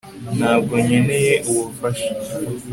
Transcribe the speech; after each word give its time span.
ntabwo 0.37 0.73
nkeneye 0.85 1.33
ubufasha 1.51 2.09